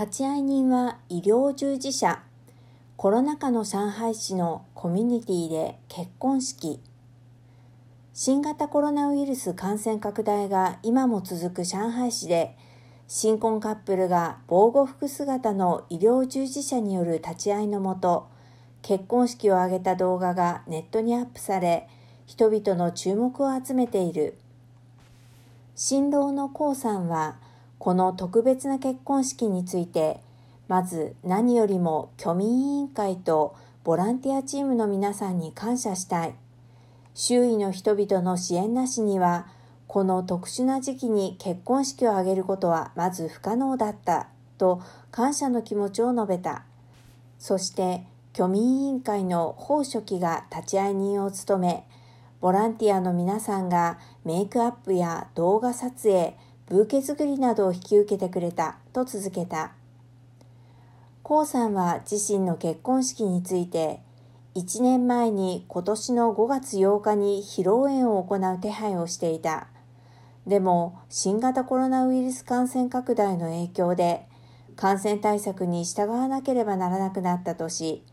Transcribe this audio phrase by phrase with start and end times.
[0.00, 2.22] 立会人は医療従事者。
[2.96, 6.80] コロナ禍の上海市のコミュニティで結婚式。
[8.14, 12.56] 新型コロナウイルス感染拡大が今も続く上海市で
[13.08, 18.26] 新婚カップルが防護服姿の医療従事者による立ち会いのもと
[18.80, 21.86] 結婚式を挙げた動画がネットにアップされ
[22.24, 24.38] 人々の注目を集めている。
[25.76, 27.49] 新郎のコウさんは
[27.80, 30.20] この特別な結婚式について
[30.68, 36.34] まず何よりも居民委員会とボランティアチームの皆さんに感謝したい。
[37.14, 39.46] 周囲の人々の支援なしには
[39.86, 44.28] この特殊な時期に結婚式を挙げることはまず不可能だった
[44.58, 46.64] と感謝の気持ちを述べた。
[47.38, 51.86] そして居民委員会の法書記が立会人を務め
[52.42, 56.36] ボランティアの皆さんがメイクアップや動画撮影
[56.70, 59.72] ブーケ作りなどを引き受けてくれたと続けた
[61.24, 63.98] コウさんは自身の結婚式について
[64.54, 69.66] 1年前に今年の5月8日に披露宴を行う手配をしていた。
[70.46, 74.26] でも新型コロナウイルス感染拡大の影響で
[74.76, 78.04] 感染対策に従わなければならなくなったとし、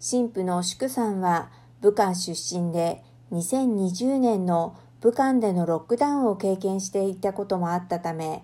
[0.00, 1.50] 神父の祝さんは
[1.82, 8.42] 武漢出身で2020年の武漢でのロックダウンを経験していたこともあったため、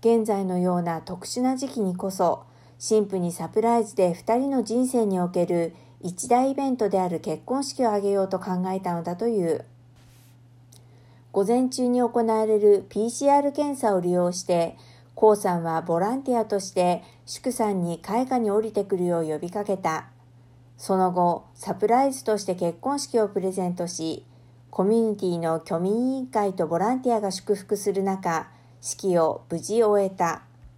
[0.00, 2.44] 現在のような特殊な時期にこそ、
[2.78, 9.64] 神父にサプライズで2人の人生における一大イベントである結婚式を挙げようと考えたのだという。
[11.32, 14.76] 午前中に行われる PCR 検査を利用して、
[15.14, 20.06] コウさんはボランティアとして祝さんに絵画に降りてくるよう呼びかけた。
[20.78, 24.24] その後、サプライズとして結婚式をプレゼントし、
[24.70, 28.48] コミュニティの居民委員会とボランティアが祝福する中、
[28.80, 30.42] 式を無事終えた。